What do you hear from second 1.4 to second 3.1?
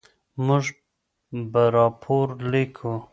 به راپور لیکو.